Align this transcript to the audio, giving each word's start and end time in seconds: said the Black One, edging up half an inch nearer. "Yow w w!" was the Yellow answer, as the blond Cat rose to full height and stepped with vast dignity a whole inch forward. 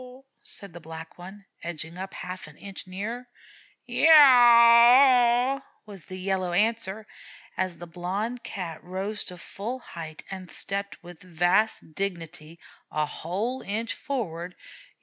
said 0.43 0.73
the 0.73 0.79
Black 0.79 1.19
One, 1.19 1.45
edging 1.61 1.95
up 1.95 2.15
half 2.15 2.47
an 2.47 2.57
inch 2.57 2.87
nearer. 2.87 3.27
"Yow 3.85 4.07
w 5.59 5.59
w!" 5.59 5.61
was 5.85 6.05
the 6.05 6.17
Yellow 6.17 6.53
answer, 6.53 7.05
as 7.55 7.77
the 7.77 7.85
blond 7.85 8.43
Cat 8.43 8.83
rose 8.83 9.23
to 9.25 9.37
full 9.37 9.77
height 9.77 10.23
and 10.31 10.49
stepped 10.49 11.03
with 11.03 11.21
vast 11.21 11.93
dignity 11.93 12.59
a 12.89 13.05
whole 13.05 13.61
inch 13.61 13.93
forward. 13.93 14.55